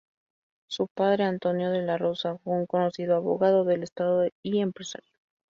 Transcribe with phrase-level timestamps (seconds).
[0.67, 5.13] Su padre, Antonio de la Rosa, fue un conocido abogado del Estado y empresario.